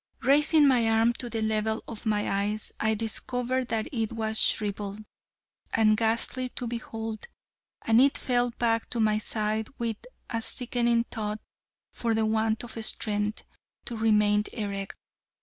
[0.23, 5.03] Raising my arm to the level of my eyes I discovered that it was shriveled,
[5.71, 7.27] and ghastly to behold,
[7.83, 11.37] and it fell back to my side with a sickening thud
[11.93, 13.43] for the want of strength
[13.85, 14.97] to remain erect.